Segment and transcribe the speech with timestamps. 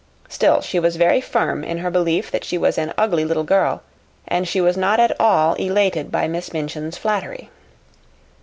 [0.29, 3.83] Still she was very firm in her belief that she was an ugly little girl,
[4.27, 7.51] and she was not at all elated by Miss Minchin's flattery.